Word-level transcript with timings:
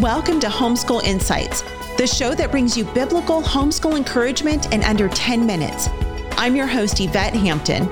Welcome 0.00 0.40
to 0.40 0.48
Homeschool 0.48 1.02
Insights, 1.04 1.62
the 1.96 2.06
show 2.06 2.34
that 2.34 2.50
brings 2.50 2.76
you 2.76 2.84
biblical 2.84 3.40
homeschool 3.40 3.96
encouragement 3.96 4.70
in 4.74 4.84
under 4.84 5.08
10 5.08 5.46
minutes. 5.46 5.88
I'm 6.32 6.54
your 6.54 6.66
host, 6.66 7.00
Yvette 7.00 7.32
Hampton. 7.32 7.86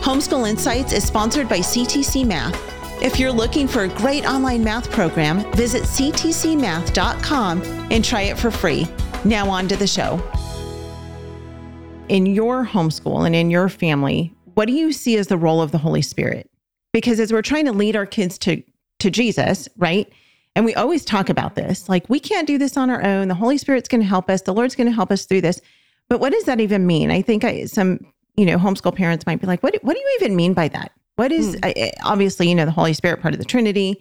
Homeschool 0.00 0.50
Insights 0.50 0.92
is 0.92 1.04
sponsored 1.04 1.48
by 1.48 1.58
CTC 1.58 2.26
Math. 2.26 2.60
If 3.00 3.20
you're 3.20 3.30
looking 3.30 3.68
for 3.68 3.84
a 3.84 3.88
great 3.88 4.26
online 4.26 4.64
math 4.64 4.90
program, 4.90 5.48
visit 5.52 5.84
ctcmath.com 5.84 7.62
and 7.92 8.04
try 8.04 8.22
it 8.22 8.36
for 8.36 8.50
free. 8.50 8.88
Now, 9.24 9.48
on 9.48 9.68
to 9.68 9.76
the 9.76 9.86
show. 9.86 10.20
In 12.08 12.26
your 12.26 12.66
homeschool 12.66 13.24
and 13.24 13.36
in 13.36 13.48
your 13.48 13.68
family, 13.68 14.34
what 14.54 14.66
do 14.66 14.72
you 14.72 14.92
see 14.92 15.16
as 15.16 15.28
the 15.28 15.38
role 15.38 15.62
of 15.62 15.70
the 15.70 15.78
Holy 15.78 16.02
Spirit? 16.02 16.50
Because 16.92 17.20
as 17.20 17.32
we're 17.32 17.42
trying 17.42 17.66
to 17.66 17.72
lead 17.72 17.94
our 17.94 18.06
kids 18.06 18.38
to, 18.38 18.60
to 18.98 19.08
Jesus, 19.08 19.68
right? 19.76 20.12
And 20.58 20.64
we 20.64 20.74
always 20.74 21.04
talk 21.04 21.28
about 21.28 21.54
this 21.54 21.88
like, 21.88 22.10
we 22.10 22.18
can't 22.18 22.44
do 22.44 22.58
this 22.58 22.76
on 22.76 22.90
our 22.90 23.00
own. 23.04 23.28
The 23.28 23.34
Holy 23.36 23.58
Spirit's 23.58 23.88
going 23.88 24.00
to 24.00 24.06
help 24.08 24.28
us, 24.28 24.42
the 24.42 24.52
Lord's 24.52 24.74
going 24.74 24.88
to 24.88 24.92
help 24.92 25.12
us 25.12 25.24
through 25.24 25.42
this. 25.42 25.60
But 26.08 26.18
what 26.18 26.32
does 26.32 26.42
that 26.46 26.58
even 26.58 26.84
mean? 26.84 27.12
I 27.12 27.22
think 27.22 27.44
I, 27.44 27.66
some, 27.66 28.00
you 28.34 28.44
know, 28.44 28.58
homeschool 28.58 28.96
parents 28.96 29.24
might 29.24 29.40
be 29.40 29.46
like, 29.46 29.62
what, 29.62 29.78
what 29.82 29.94
do 29.94 30.00
you 30.00 30.18
even 30.20 30.34
mean 30.34 30.54
by 30.54 30.66
that? 30.66 30.90
What 31.14 31.30
is, 31.30 31.54
mm. 31.54 31.60
I, 31.62 31.92
obviously, 32.02 32.48
you 32.48 32.56
know, 32.56 32.64
the 32.64 32.72
Holy 32.72 32.92
Spirit 32.92 33.22
part 33.22 33.34
of 33.34 33.38
the 33.38 33.46
Trinity. 33.46 34.00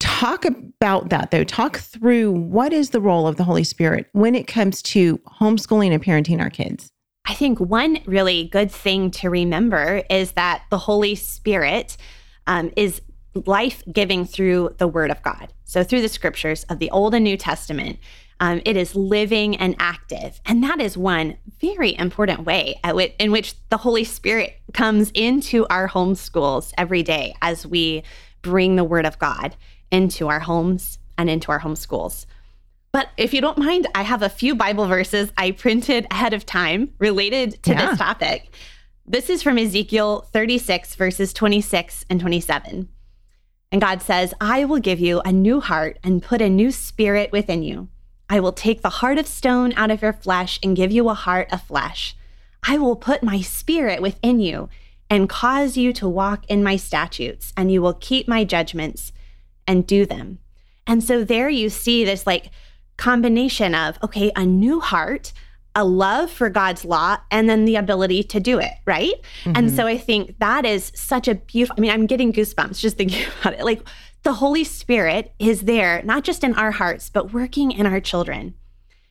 Talk 0.00 0.44
about 0.44 1.10
that 1.10 1.30
though. 1.30 1.44
Talk 1.44 1.76
through 1.76 2.32
what 2.32 2.72
is 2.72 2.90
the 2.90 3.00
role 3.00 3.28
of 3.28 3.36
the 3.36 3.44
Holy 3.44 3.62
Spirit 3.62 4.08
when 4.14 4.34
it 4.34 4.48
comes 4.48 4.82
to 4.82 5.18
homeschooling 5.40 5.92
and 5.92 6.02
parenting 6.02 6.40
our 6.40 6.50
kids. 6.50 6.90
I 7.24 7.34
think 7.34 7.60
one 7.60 8.00
really 8.04 8.48
good 8.48 8.72
thing 8.72 9.12
to 9.12 9.30
remember 9.30 10.02
is 10.10 10.32
that 10.32 10.64
the 10.70 10.78
Holy 10.78 11.14
Spirit 11.14 11.96
um, 12.48 12.72
is 12.76 13.00
life 13.44 13.82
giving 13.92 14.24
through 14.24 14.74
the 14.78 14.88
Word 14.88 15.10
of 15.10 15.22
God. 15.22 15.52
So, 15.64 15.82
through 15.82 16.02
the 16.02 16.08
scriptures 16.08 16.64
of 16.64 16.78
the 16.78 16.90
Old 16.90 17.14
and 17.14 17.24
New 17.24 17.36
Testament, 17.36 17.98
um, 18.40 18.60
it 18.64 18.76
is 18.76 18.94
living 18.94 19.56
and 19.56 19.74
active. 19.78 20.40
And 20.44 20.62
that 20.62 20.80
is 20.80 20.96
one 20.96 21.36
very 21.60 21.96
important 21.96 22.44
way 22.44 22.78
w- 22.84 23.12
in 23.18 23.32
which 23.32 23.54
the 23.70 23.78
Holy 23.78 24.04
Spirit 24.04 24.60
comes 24.74 25.10
into 25.14 25.66
our 25.68 25.88
homeschools 25.88 26.72
every 26.76 27.02
day 27.02 27.34
as 27.40 27.66
we 27.66 28.02
bring 28.42 28.76
the 28.76 28.84
Word 28.84 29.06
of 29.06 29.18
God 29.18 29.56
into 29.90 30.28
our 30.28 30.40
homes 30.40 30.98
and 31.16 31.30
into 31.30 31.50
our 31.50 31.60
homeschools. 31.60 32.26
But 32.92 33.08
if 33.16 33.34
you 33.34 33.40
don't 33.40 33.58
mind, 33.58 33.86
I 33.94 34.02
have 34.02 34.22
a 34.22 34.28
few 34.28 34.54
Bible 34.54 34.86
verses 34.86 35.32
I 35.36 35.50
printed 35.50 36.06
ahead 36.10 36.32
of 36.32 36.46
time 36.46 36.94
related 36.98 37.62
to 37.64 37.70
yeah. 37.70 37.86
this 37.86 37.98
topic. 37.98 38.50
This 39.06 39.30
is 39.30 39.42
from 39.42 39.58
Ezekiel 39.58 40.28
36, 40.32 40.94
verses 40.96 41.32
26 41.32 42.04
and 42.10 42.20
27. 42.20 42.88
And 43.72 43.80
God 43.80 44.00
says, 44.00 44.32
I 44.40 44.64
will 44.64 44.78
give 44.78 45.00
you 45.00 45.20
a 45.20 45.32
new 45.32 45.60
heart 45.60 45.98
and 46.04 46.22
put 46.22 46.40
a 46.40 46.48
new 46.48 46.70
spirit 46.70 47.32
within 47.32 47.62
you. 47.62 47.88
I 48.28 48.40
will 48.40 48.52
take 48.52 48.82
the 48.82 48.88
heart 48.88 49.18
of 49.18 49.26
stone 49.26 49.72
out 49.76 49.90
of 49.90 50.02
your 50.02 50.12
flesh 50.12 50.58
and 50.62 50.76
give 50.76 50.92
you 50.92 51.08
a 51.08 51.14
heart 51.14 51.52
of 51.52 51.62
flesh. 51.62 52.16
I 52.62 52.78
will 52.78 52.96
put 52.96 53.22
my 53.22 53.40
spirit 53.40 54.02
within 54.02 54.40
you 54.40 54.68
and 55.08 55.28
cause 55.28 55.76
you 55.76 55.92
to 55.94 56.08
walk 56.08 56.44
in 56.48 56.64
my 56.64 56.76
statutes, 56.76 57.52
and 57.56 57.70
you 57.70 57.80
will 57.80 57.94
keep 57.94 58.26
my 58.26 58.42
judgments 58.42 59.12
and 59.66 59.86
do 59.86 60.04
them. 60.04 60.38
And 60.86 61.02
so 61.02 61.22
there 61.22 61.48
you 61.48 61.70
see 61.70 62.04
this 62.04 62.26
like 62.26 62.50
combination 62.96 63.74
of, 63.74 63.98
okay, 64.02 64.32
a 64.34 64.44
new 64.44 64.80
heart, 64.80 65.32
a 65.76 65.84
love 65.84 66.30
for 66.30 66.48
God's 66.48 66.86
law, 66.86 67.18
and 67.30 67.48
then 67.48 67.66
the 67.66 67.76
ability 67.76 68.22
to 68.24 68.40
do 68.40 68.58
it, 68.58 68.72
right? 68.86 69.12
Mm-hmm. 69.44 69.52
And 69.54 69.70
so 69.70 69.86
I 69.86 69.98
think 69.98 70.38
that 70.38 70.64
is 70.64 70.90
such 70.94 71.28
a 71.28 71.34
beautiful, 71.34 71.76
I 71.78 71.80
mean, 71.80 71.90
I'm 71.90 72.06
getting 72.06 72.32
goosebumps 72.32 72.80
just 72.80 72.96
thinking 72.96 73.26
about 73.40 73.52
it. 73.52 73.64
Like 73.64 73.86
the 74.22 74.32
Holy 74.32 74.64
Spirit 74.64 75.34
is 75.38 75.62
there, 75.62 76.02
not 76.02 76.24
just 76.24 76.42
in 76.42 76.54
our 76.54 76.70
hearts, 76.70 77.10
but 77.10 77.34
working 77.34 77.70
in 77.70 77.84
our 77.84 78.00
children 78.00 78.54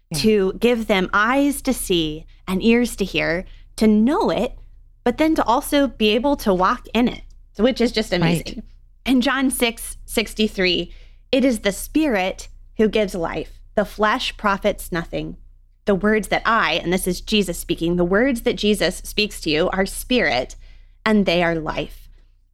yeah. 0.09 0.17
to 0.17 0.53
give 0.53 0.88
them 0.88 1.07
eyes 1.13 1.61
to 1.61 1.73
see 1.73 2.25
and 2.47 2.63
ears 2.63 2.95
to 2.95 3.05
hear, 3.05 3.45
to 3.75 3.88
know 3.88 4.31
it, 4.31 4.57
but 5.03 5.19
then 5.19 5.35
to 5.35 5.44
also 5.44 5.88
be 5.88 6.09
able 6.09 6.35
to 6.38 6.51
walk 6.51 6.88
in 6.95 7.07
it, 7.07 7.22
which 7.57 7.79
is 7.79 7.91
just 7.91 8.11
amazing. 8.11 8.56
Right. 8.56 8.63
In 9.06 9.22
John 9.22 9.51
6 9.51 9.97
63, 10.06 10.91
it 11.31 11.45
is 11.45 11.59
the 11.59 11.72
Spirit 11.72 12.47
who 12.78 12.90
gives 12.90 13.13
life. 13.13 13.61
The 13.75 13.85
flesh 13.85 14.35
profits 14.35 14.91
nothing. 14.91 15.38
The 15.85 15.96
words 15.96 16.29
that 16.29 16.41
I, 16.46 16.73
and 16.73 16.91
this 16.91 17.07
is 17.07 17.22
Jesus 17.22 17.57
speaking, 17.57 17.96
the 17.96 18.03
words 18.03 18.41
that 18.41 18.56
Jesus 18.56 18.97
speaks 18.97 19.40
to 19.41 19.50
you 19.50 19.69
are 19.69 19.85
spirit 19.85 20.56
and 21.06 21.25
they 21.25 21.44
are 21.44 21.56
life. 21.56 22.09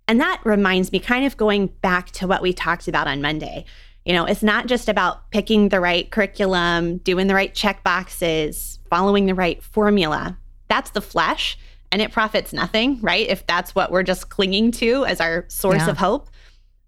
And 0.08 0.20
that 0.20 0.42
reminds 0.44 0.92
me 0.92 1.00
kind 1.00 1.26
of 1.26 1.38
going 1.38 1.68
back 1.68 2.12
to 2.12 2.28
what 2.28 2.42
we 2.42 2.52
talked 2.52 2.88
about 2.88 3.08
on 3.08 3.22
Monday. 3.22 3.66
You 4.06 4.14
know, 4.14 4.26
it's 4.26 4.44
not 4.44 4.68
just 4.68 4.90
about 4.90 5.30
picking 5.32 5.70
the 5.70 5.80
right 5.80 6.10
curriculum, 6.10 6.98
doing 6.98 7.28
the 7.28 7.36
right 7.36 7.54
check 7.54 7.84
boxes, 7.84 8.80
following 8.90 9.28
the 9.28 9.36
right 9.36 9.64
formula. 9.64 10.38
That's 10.68 10.90
the 10.92 11.02
flesh 11.02 11.58
and 11.92 12.02
it 12.02 12.12
profits 12.12 12.52
nothing, 12.52 13.00
right? 13.02 13.28
If 13.30 13.46
that's 13.48 13.76
what 13.76 13.92
we're 13.92 14.04
just 14.04 14.30
clinging 14.30 14.72
to 14.74 15.06
as 15.06 15.22
our 15.22 15.46
source 15.48 15.84
yeah. 15.84 15.90
of 15.92 15.98
hope 15.98 16.30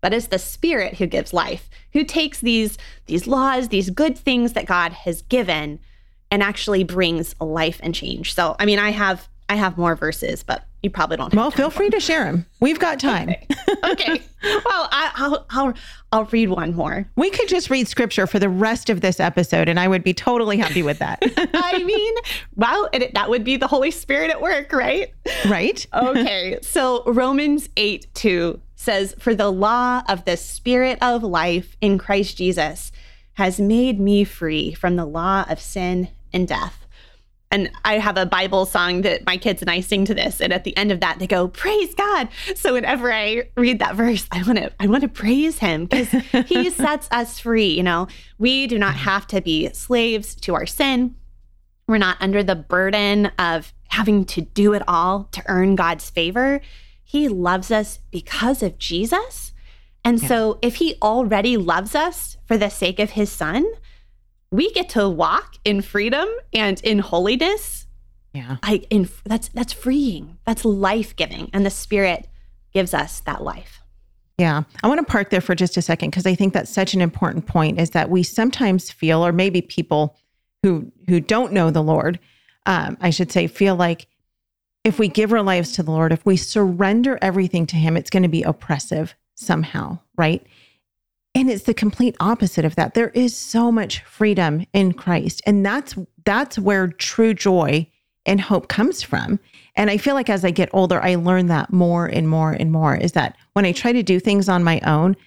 but 0.03 0.13
it's 0.13 0.27
the 0.27 0.37
spirit 0.37 0.95
who 0.97 1.07
gives 1.07 1.33
life 1.33 1.69
who 1.93 2.03
takes 2.03 2.41
these 2.41 2.77
these 3.07 3.25
laws 3.25 3.69
these 3.69 3.89
good 3.89 4.15
things 4.15 4.53
that 4.53 4.67
god 4.67 4.91
has 4.91 5.23
given 5.23 5.79
and 6.33 6.41
actually 6.41 6.83
brings 6.83 7.35
life 7.39 7.79
and 7.83 7.93
change. 7.93 8.33
So 8.33 8.55
i 8.57 8.65
mean 8.65 8.79
i 8.79 8.89
have 8.89 9.29
i 9.49 9.55
have 9.55 9.77
more 9.77 9.95
verses 9.95 10.41
but 10.41 10.65
you 10.81 10.89
probably 10.89 11.17
don't 11.17 11.33
well 11.35 11.51
feel 11.51 11.69
free 11.69 11.89
to 11.91 11.99
share 11.99 12.23
them 12.25 12.45
we've 12.59 12.79
got 12.79 12.99
time. 12.99 13.29
Okay, 13.29 13.45
okay. 13.83 14.21
well 14.43 14.89
I, 14.91 15.11
will 15.29 15.45
I'll 15.51 15.73
i'll 16.11 16.25
read 16.25 16.49
one 16.49 16.73
more. 16.73 17.07
We 17.15 17.29
could 17.29 17.47
just 17.47 17.69
read 17.69 17.87
scripture 17.87 18.25
for 18.25 18.39
the 18.39 18.49
rest 18.49 18.89
of 18.89 19.01
this 19.01 19.19
episode 19.19 19.69
and 19.69 19.79
i 19.79 19.87
would 19.87 20.03
be 20.03 20.13
totally 20.13 20.57
happy 20.57 20.81
with 20.81 20.97
that. 20.99 21.19
I 21.53 21.83
mean 21.83 22.15
wow 22.55 22.89
it, 22.91 23.13
that 23.13 23.29
would 23.29 23.43
be 23.43 23.57
the 23.57 23.67
holy 23.67 23.91
spirit 23.91 24.31
at 24.31 24.41
work 24.41 24.73
right? 24.73 25.13
Right. 25.47 25.85
Okay. 25.93 26.57
So 26.63 27.03
romans 27.05 27.69
8 27.77 28.07
2 28.15 28.59
says, 28.75 29.13
For 29.19 29.35
the 29.35 29.51
law 29.51 30.01
of 30.09 30.25
the 30.25 30.35
Spirit 30.35 30.97
of 31.01 31.23
life 31.23 31.77
in 31.79 31.97
Christ 31.97 32.37
Jesus 32.37 32.91
has 33.35 33.59
made 33.59 33.99
me 33.99 34.23
free 34.23 34.73
from 34.73 34.95
the 34.95 35.05
law 35.05 35.45
of 35.49 35.59
sin 35.59 36.09
and 36.33 36.47
death. 36.47 36.83
And 37.53 37.69
I 37.85 37.99
have 37.99 38.17
a 38.17 38.25
Bible 38.25 38.65
song 38.65 39.01
that 39.03 39.27
my 39.27 39.37
kids 39.37 39.61
and 39.61 39.69
I 39.69 39.81
sing 39.81 40.05
to 40.05 40.15
this. 40.15 40.41
And 40.41 40.51
at 40.51 40.63
the 40.63 40.75
end 40.75 40.91
of 40.91 41.01
that, 41.01 41.19
they 41.19 41.27
go, 41.27 41.47
Praise 41.47 41.93
God. 41.93 42.29
So 42.55 42.73
whenever 42.73 43.13
I 43.13 43.43
read 43.55 43.77
that 43.77 43.95
verse, 43.95 44.27
I 44.31 44.41
want 44.41 44.57
to 44.57 44.71
I 44.79 44.87
want 44.87 45.03
to 45.03 45.07
praise 45.07 45.59
him 45.59 45.85
because 45.85 46.09
he 46.47 46.69
sets 46.71 47.07
us 47.11 47.39
free. 47.39 47.67
You 47.67 47.83
know, 47.83 48.07
we 48.39 48.65
do 48.65 48.79
not 48.79 48.95
have 48.95 49.27
to 49.27 49.39
be 49.39 49.71
slaves 49.71 50.33
to 50.37 50.55
our 50.55 50.65
sin. 50.65 51.15
We're 51.87 51.99
not 51.99 52.17
under 52.19 52.41
the 52.41 52.55
burden 52.55 53.27
of 53.37 53.71
having 53.89 54.25
to 54.25 54.41
do 54.41 54.73
it 54.73 54.81
all 54.87 55.25
to 55.33 55.43
earn 55.45 55.75
God's 55.75 56.09
favor. 56.09 56.59
He 57.03 57.27
loves 57.27 57.69
us 57.69 57.99
because 58.09 58.63
of 58.63 58.79
Jesus. 58.79 59.53
And 60.03 60.19
yeah. 60.19 60.27
so 60.27 60.59
if 60.63 60.77
he 60.77 60.95
already 61.03 61.57
loves 61.57 61.93
us 61.93 62.37
for 62.47 62.57
the 62.57 62.69
sake 62.69 62.99
of 62.99 63.11
his 63.11 63.31
son, 63.31 63.65
we 64.53 64.71
get 64.71 64.89
to 64.89 65.09
walk 65.09 65.55
in 65.65 65.81
freedom 65.81 66.27
and 66.53 66.79
in 66.81 66.99
holiness. 66.99 67.87
Yeah. 68.33 68.57
I 68.63 68.83
in 68.89 69.09
that's 69.25 69.49
that's 69.49 69.73
freeing. 69.73 70.37
That's 70.45 70.63
life-giving 70.63 71.49
and 71.53 71.65
the 71.65 71.69
spirit 71.69 72.27
gives 72.73 72.93
us 72.93 73.19
that 73.21 73.43
life. 73.43 73.81
Yeah. 74.37 74.63
I 74.81 74.87
want 74.87 74.99
to 74.99 75.11
park 75.11 75.29
there 75.29 75.41
for 75.41 75.53
just 75.53 75.77
a 75.77 75.81
second 75.81 76.09
because 76.09 76.25
I 76.25 76.33
think 76.33 76.53
that's 76.53 76.71
such 76.71 76.93
an 76.93 77.01
important 77.01 77.45
point 77.45 77.79
is 77.79 77.91
that 77.91 78.09
we 78.09 78.23
sometimes 78.23 78.89
feel 78.89 79.25
or 79.25 79.31
maybe 79.31 79.61
people 79.61 80.17
who 80.63 80.91
who 81.07 81.19
don't 81.19 81.53
know 81.53 81.69
the 81.69 81.83
Lord 81.83 82.19
um, 82.65 82.97
I 83.01 83.09
should 83.09 83.31
say 83.31 83.47
feel 83.47 83.75
like 83.75 84.07
if 84.83 84.99
we 84.99 85.07
give 85.07 85.31
our 85.31 85.41
lives 85.41 85.73
to 85.73 85.83
the 85.83 85.91
Lord, 85.91 86.11
if 86.11 86.25
we 86.25 86.37
surrender 86.37 87.17
everything 87.21 87.65
to 87.67 87.75
Him, 87.75 87.95
it's 87.95 88.09
going 88.09 88.23
to 88.23 88.29
be 88.29 88.43
oppressive 88.43 89.15
somehow, 89.35 89.99
right? 90.17 90.45
And 91.35 91.49
it's 91.49 91.63
the 91.63 91.73
complete 91.73 92.15
opposite 92.19 92.63
of 92.63 92.75
that. 92.75 92.93
There 92.93 93.09
is 93.09 93.35
so 93.35 93.71
much 93.71 94.03
freedom 94.03 94.65
in 94.73 94.93
Christ. 94.93 95.41
And 95.45 95.65
that's 95.65 95.95
that's 96.25 96.59
where 96.59 96.87
true 96.87 97.33
joy 97.33 97.87
and 98.25 98.39
hope 98.39 98.67
comes 98.67 99.01
from. 99.01 99.39
And 99.75 99.89
I 99.89 99.97
feel 99.97 100.13
like 100.13 100.29
as 100.29 100.45
I 100.45 100.51
get 100.51 100.69
older, 100.73 101.01
I 101.01 101.15
learn 101.15 101.47
that 101.47 101.73
more 101.73 102.05
and 102.05 102.29
more 102.29 102.51
and 102.51 102.71
more 102.71 102.95
is 102.95 103.13
that 103.13 103.35
when 103.53 103.65
I 103.65 103.71
try 103.71 103.91
to 103.91 104.03
do 104.03 104.19
things 104.19 104.47
on 104.47 104.63
my 104.63 104.79
own, 104.81 105.17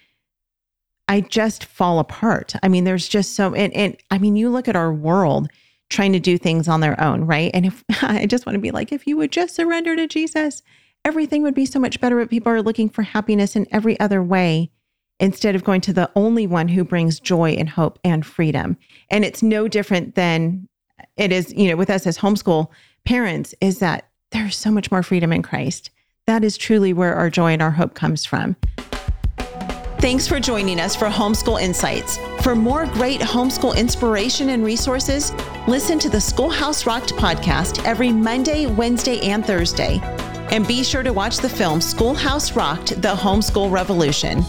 I 1.09 1.21
just 1.21 1.65
fall 1.65 1.99
apart. 1.99 2.53
I 2.63 2.67
mean, 2.67 2.85
there's 2.85 3.07
just 3.07 3.35
so 3.35 3.53
and, 3.53 3.73
and 3.73 3.97
I 4.09 4.17
mean, 4.17 4.35
you 4.35 4.49
look 4.49 4.67
at 4.67 4.75
our 4.75 4.93
world 4.93 5.49
trying 5.89 6.13
to 6.13 6.19
do 6.19 6.37
things 6.37 6.67
on 6.67 6.81
their 6.81 6.99
own, 7.01 7.25
right? 7.25 7.51
And 7.53 7.65
if 7.65 7.83
I 8.01 8.25
just 8.25 8.45
want 8.45 8.55
to 8.55 8.61
be 8.61 8.71
like, 8.71 8.91
if 8.91 9.07
you 9.07 9.17
would 9.17 9.31
just 9.31 9.55
surrender 9.55 9.95
to 9.97 10.07
Jesus, 10.07 10.63
everything 11.03 11.43
would 11.43 11.55
be 11.55 11.65
so 11.65 11.79
much 11.79 11.99
better. 11.99 12.17
But 12.17 12.29
people 12.29 12.51
are 12.51 12.61
looking 12.61 12.89
for 12.89 13.01
happiness 13.01 13.57
in 13.57 13.67
every 13.71 13.99
other 13.99 14.23
way 14.23 14.71
instead 15.19 15.55
of 15.55 15.63
going 15.63 15.81
to 15.81 15.93
the 15.93 16.09
only 16.15 16.45
one 16.45 16.67
who 16.67 16.83
brings 16.83 17.19
joy 17.19 17.51
and 17.51 17.69
hope 17.69 17.99
and 18.03 18.25
freedom. 18.25 18.77
And 19.09 19.25
it's 19.25 19.41
no 19.41 19.67
different 19.67 20.15
than 20.15 20.67
it 21.15 21.31
is, 21.31 21.53
you 21.53 21.69
know, 21.69 21.75
with 21.75 21.89
us 21.89 22.05
as 22.05 22.17
homeschool 22.17 22.67
parents, 23.05 23.55
is 23.61 23.79
that 23.79 24.09
there's 24.31 24.55
so 24.55 24.71
much 24.71 24.91
more 24.91 25.03
freedom 25.03 25.31
in 25.31 25.41
Christ. 25.41 25.89
That 26.25 26.43
is 26.43 26.57
truly 26.57 26.93
where 26.93 27.15
our 27.15 27.29
joy 27.29 27.53
and 27.53 27.61
our 27.61 27.71
hope 27.71 27.93
comes 27.93 28.25
from. 28.25 28.55
Thanks 29.99 30.27
for 30.27 30.39
joining 30.39 30.79
us 30.79 30.95
for 30.95 31.07
Homeschool 31.07 31.59
Insights. 31.59 32.19
For 32.43 32.55
more 32.55 32.85
great 32.85 33.19
homeschool 33.19 33.75
inspiration 33.75 34.49
and 34.49 34.63
resources, 34.63 35.33
listen 35.67 35.97
to 35.99 36.09
the 36.09 36.21
Schoolhouse 36.21 36.85
Rocked 36.85 37.13
podcast 37.15 37.83
every 37.83 38.11
Monday, 38.11 38.67
Wednesday, 38.67 39.19
and 39.21 39.43
Thursday. 39.43 39.99
And 40.51 40.67
be 40.67 40.83
sure 40.83 41.01
to 41.01 41.11
watch 41.11 41.37
the 41.37 41.49
film 41.49 41.81
Schoolhouse 41.81 42.55
Rocked 42.55 43.01
The 43.01 43.15
Homeschool 43.15 43.71
Revolution. 43.71 44.43